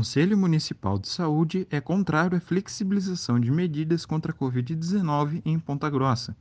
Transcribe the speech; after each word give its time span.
Conselho 0.00 0.34
Municipal 0.34 0.98
de 0.98 1.08
Saúde 1.10 1.66
é 1.70 1.78
contrário 1.78 2.38
à 2.38 2.40
flexibilização 2.40 3.38
de 3.38 3.50
medidas 3.50 4.06
contra 4.06 4.32
a 4.32 4.34
Covid-19 4.34 5.42
em 5.44 5.58
Ponta 5.58 5.90
Grossa. 5.90 6.34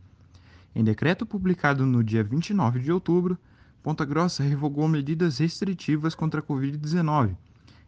Em 0.74 0.82
decreto 0.82 1.26
publicado 1.26 1.86
no 1.86 2.02
dia 2.02 2.24
29 2.24 2.80
de 2.80 2.90
outubro, 2.90 3.38
Ponta 3.84 4.06
Grossa 4.06 4.44
revogou 4.44 4.88
medidas 4.88 5.40
restritivas 5.40 6.16
contra 6.16 6.40
a 6.40 6.44
Covid-19, 6.44 7.36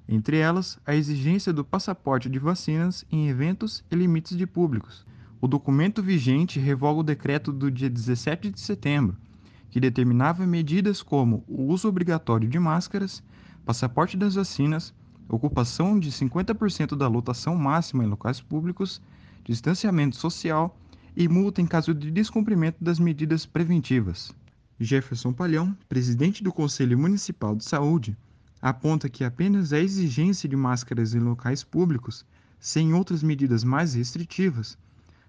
entre 0.10 0.40
elas 0.40 0.78
a 0.86 0.94
exigência 0.94 1.54
do 1.54 1.64
passaporte 1.64 2.30
de 2.30 2.38
vacinas 2.38 3.06
em 3.10 3.30
eventos 3.30 3.82
e 3.90 3.96
limites 3.96 4.36
de 4.38 4.46
públicos. 4.46 5.06
O 5.40 5.48
documento 5.48 6.04
vigente 6.04 6.60
revoga 6.60 7.00
o 7.00 7.04
decreto 7.04 7.50
do 7.54 7.72
dia 7.72 7.90
17 7.90 8.52
de 8.52 8.60
setembro, 8.60 9.16
que 9.70 9.80
determinava 9.80 10.46
medidas 10.46 11.02
como 11.02 11.46
o 11.48 11.64
uso 11.68 11.88
obrigatório 11.88 12.50
de 12.50 12.60
máscaras, 12.60 13.24
passaporte 13.66 14.18
das 14.18 14.36
vacinas, 14.36 14.94
ocupação 15.32 15.98
de 15.98 16.12
50% 16.12 16.96
da 16.96 17.08
lotação 17.08 17.56
máxima 17.56 18.04
em 18.04 18.08
locais 18.08 18.42
públicos, 18.42 19.02
distanciamento 19.44 20.16
social 20.16 20.78
e 21.16 21.28
multa 21.28 21.62
em 21.62 21.66
caso 21.66 21.94
de 21.94 22.12
descumprimento 22.12 22.84
das 22.84 23.00
medidas 23.00 23.46
preventivas. 23.46 24.32
Jefferson 24.80 25.32
Palhão, 25.32 25.78
presidente 25.88 26.44
do 26.44 26.52
Conselho 26.52 26.98
Municipal 26.98 27.56
de 27.56 27.64
Saúde, 27.64 28.18
aponta 28.62 29.10
que 29.10 29.24
apenas 29.24 29.72
a 29.74 29.80
exigência 29.80 30.50
de 30.50 30.56
máscaras 30.56 31.14
em 31.14 31.20
locais 31.20 31.64
públicos, 31.64 32.26
sem 32.60 32.94
outras 32.94 33.24
medidas 33.24 33.64
mais 33.64 33.94
restritivas, 33.94 34.78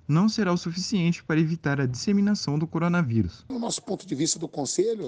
não 0.06 0.28
será 0.28 0.52
o 0.52 0.58
suficiente 0.58 1.22
para 1.22 1.40
evitar 1.40 1.80
a 1.80 1.86
disseminação 1.86 2.58
do 2.58 2.66
coronavírus. 2.66 3.44
Do 3.48 3.58
nosso 3.58 3.82
ponto 3.82 4.06
de 4.06 4.14
vista 4.14 4.38
do 4.38 4.48
Conselho, 4.48 5.04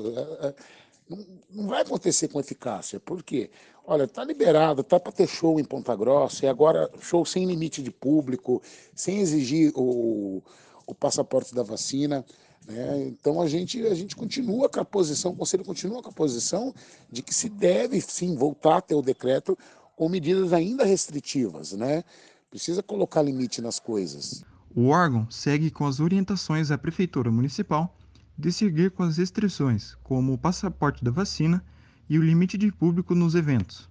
não 1.50 1.66
vai 1.66 1.82
acontecer 1.82 2.28
com 2.28 2.40
eficácia. 2.40 2.98
Por 2.98 3.22
quê? 3.22 3.50
Olha, 3.86 4.04
está 4.04 4.24
liberado, 4.24 4.80
está 4.80 4.98
para 4.98 5.12
ter 5.12 5.26
show 5.26 5.60
em 5.60 5.64
Ponta 5.64 5.94
Grossa, 5.94 6.46
e 6.46 6.48
agora 6.48 6.90
show 7.00 7.24
sem 7.24 7.44
limite 7.44 7.82
de 7.82 7.90
público, 7.90 8.62
sem 8.94 9.18
exigir 9.18 9.72
o, 9.74 10.42
o 10.86 10.94
passaporte 10.94 11.54
da 11.54 11.62
vacina. 11.62 12.24
Né? 12.66 13.08
Então 13.08 13.42
a 13.42 13.46
gente, 13.46 13.86
a 13.86 13.94
gente 13.94 14.16
continua 14.16 14.68
com 14.68 14.80
a 14.80 14.84
posição, 14.84 15.32
o 15.32 15.36
Conselho 15.36 15.64
continua 15.64 16.02
com 16.02 16.08
a 16.08 16.12
posição 16.12 16.74
de 17.10 17.22
que 17.22 17.34
se 17.34 17.50
deve 17.50 18.00
sim 18.00 18.34
voltar 18.34 18.78
a 18.78 18.80
ter 18.80 18.94
o 18.94 19.02
decreto 19.02 19.56
com 19.94 20.08
medidas 20.08 20.52
ainda 20.52 20.84
restritivas. 20.84 21.72
Né? 21.72 22.02
Precisa 22.50 22.82
colocar 22.82 23.20
limite 23.20 23.60
nas 23.60 23.78
coisas. 23.78 24.42
O 24.74 24.88
órgão 24.88 25.30
segue 25.30 25.70
com 25.70 25.86
as 25.86 26.00
orientações 26.00 26.68
da 26.68 26.78
Prefeitura 26.78 27.30
Municipal 27.30 27.94
de 28.36 28.52
seguir 28.52 28.90
com 28.90 29.02
as 29.02 29.16
restrições, 29.16 29.94
como 30.02 30.32
o 30.32 30.38
passaporte 30.38 31.04
da 31.04 31.10
vacina 31.10 31.64
e 32.08 32.18
o 32.18 32.22
limite 32.22 32.58
de 32.58 32.70
público 32.70 33.14
nos 33.14 33.34
eventos. 33.34 33.88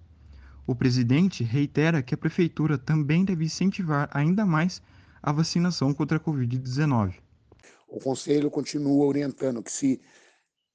O 0.66 0.74
presidente 0.74 1.44
reitera 1.44 2.02
que 2.02 2.14
a 2.14 2.18
Prefeitura 2.18 2.78
também 2.78 3.24
deve 3.24 3.44
incentivar 3.44 4.08
ainda 4.12 4.46
mais 4.46 4.82
a 5.22 5.32
vacinação 5.32 5.92
contra 5.92 6.16
a 6.16 6.20
Covid-19. 6.20 7.14
O 7.88 7.98
Conselho 7.98 8.50
continua 8.50 9.04
orientando 9.04 9.62
que 9.62 9.72
se 9.72 10.00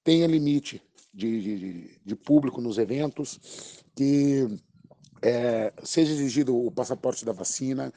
tenha 0.03 0.27
limite 0.27 0.81
de, 1.13 1.41
de, 1.41 1.99
de 2.05 2.15
público 2.15 2.61
nos 2.61 2.77
eventos, 2.77 3.83
que 3.95 4.47
é, 5.21 5.73
seja 5.83 6.11
exigido 6.11 6.55
o 6.55 6.71
passaporte 6.71 7.25
da 7.25 7.31
vacina, 7.31 7.93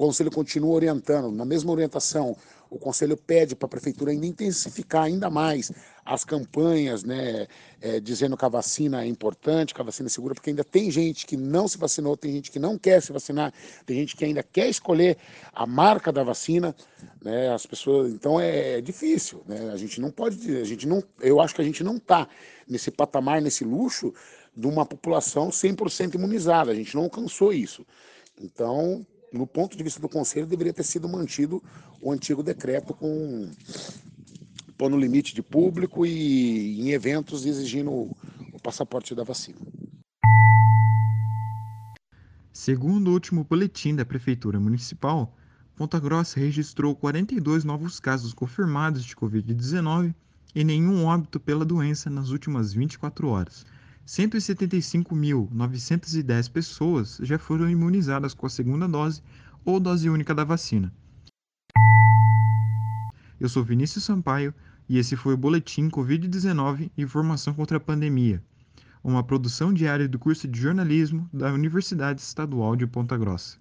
o 0.00 0.06
Conselho 0.06 0.30
continua 0.30 0.74
orientando, 0.74 1.30
na 1.30 1.44
mesma 1.44 1.70
orientação, 1.70 2.34
o 2.70 2.78
Conselho 2.78 3.18
pede 3.18 3.54
para 3.54 3.66
a 3.66 3.68
Prefeitura 3.68 4.12
ainda 4.12 4.24
intensificar 4.24 5.02
ainda 5.02 5.28
mais 5.28 5.70
as 6.06 6.24
campanhas, 6.24 7.04
né, 7.04 7.46
é, 7.82 8.00
dizendo 8.00 8.34
que 8.34 8.42
a 8.42 8.48
vacina 8.48 9.04
é 9.04 9.06
importante, 9.06 9.74
que 9.74 9.80
a 9.80 9.84
vacina 9.84 10.06
é 10.06 10.10
segura, 10.10 10.34
porque 10.34 10.48
ainda 10.48 10.64
tem 10.64 10.90
gente 10.90 11.26
que 11.26 11.36
não 11.36 11.68
se 11.68 11.76
vacinou, 11.76 12.16
tem 12.16 12.32
gente 12.32 12.50
que 12.50 12.58
não 12.58 12.78
quer 12.78 13.02
se 13.02 13.12
vacinar, 13.12 13.52
tem 13.84 13.98
gente 13.98 14.16
que 14.16 14.24
ainda 14.24 14.42
quer 14.42 14.70
escolher 14.70 15.18
a 15.52 15.66
marca 15.66 16.10
da 16.10 16.24
vacina, 16.24 16.74
né, 17.22 17.52
as 17.52 17.66
pessoas, 17.66 18.10
então 18.10 18.40
é, 18.40 18.80
difícil, 18.80 19.42
né, 19.46 19.70
a 19.70 19.76
gente 19.76 20.00
não 20.00 20.10
pode, 20.10 20.56
a 20.56 20.64
gente 20.64 20.88
não, 20.88 21.04
eu 21.20 21.42
acho 21.42 21.54
que 21.54 21.60
a 21.60 21.64
gente 21.64 21.84
não 21.84 21.98
está 21.98 22.26
nesse 22.66 22.90
patamar, 22.90 23.42
nesse 23.42 23.64
luxo 23.64 24.14
de 24.56 24.66
uma 24.66 24.86
população 24.86 25.50
100% 25.50 26.14
imunizada, 26.14 26.70
a 26.72 26.74
gente 26.74 26.94
não 26.94 27.02
alcançou 27.02 27.52
isso. 27.52 27.84
Então, 28.40 29.06
no 29.32 29.46
ponto 29.46 29.76
de 29.76 29.82
vista 29.82 30.00
do 30.00 30.08
Conselho, 30.08 30.46
deveria 30.46 30.72
ter 30.72 30.82
sido 30.82 31.08
mantido 31.08 31.62
o 32.00 32.10
antigo 32.10 32.42
decreto 32.42 32.94
com 32.94 33.50
pondo 34.76 34.96
limite 34.96 35.34
de 35.34 35.42
público 35.42 36.06
e 36.06 36.80
em 36.80 36.90
eventos 36.90 37.44
exigindo 37.44 37.90
o, 37.90 38.16
passaporte 38.62 39.14
da 39.14 39.24
vacina. 39.24 39.58
Segundo 42.52 43.08
o 43.08 43.12
último 43.12 43.44
boletim 43.44 43.94
da 43.94 44.04
Prefeitura 44.04 44.60
Municipal, 44.60 45.34
Ponta 45.74 45.98
Grossa 45.98 46.38
registrou 46.38 46.94
42 46.94 47.64
novos 47.64 47.98
casos 47.98 48.34
confirmados 48.34 49.02
de 49.02 49.16
Covid-19 49.16 50.14
e 50.54 50.62
nenhum 50.62 51.06
óbito 51.06 51.40
pela 51.40 51.64
doença 51.64 52.10
nas 52.10 52.28
últimas 52.28 52.74
24 52.74 53.28
horas. 53.28 53.64
175.910 54.06 56.50
pessoas 56.50 57.18
já 57.22 57.38
foram 57.38 57.68
imunizadas 57.68 58.34
com 58.34 58.46
a 58.46 58.50
segunda 58.50 58.88
dose 58.88 59.22
ou 59.64 59.78
dose 59.78 60.08
única 60.08 60.34
da 60.34 60.44
vacina. 60.44 60.92
Eu 63.40 63.48
sou 63.48 63.64
Vinícius 63.64 64.04
Sampaio 64.04 64.54
e 64.88 64.98
esse 64.98 65.16
foi 65.16 65.34
o 65.34 65.38
Boletim 65.38 65.88
Covid-19 65.88 66.90
Informação 66.98 67.54
contra 67.54 67.76
a 67.76 67.80
Pandemia, 67.80 68.42
uma 69.02 69.22
produção 69.22 69.72
diária 69.72 70.08
do 70.08 70.18
curso 70.18 70.46
de 70.46 70.60
jornalismo 70.60 71.28
da 71.32 71.52
Universidade 71.52 72.20
Estadual 72.20 72.76
de 72.76 72.86
Ponta 72.86 73.16
Grossa. 73.16 73.58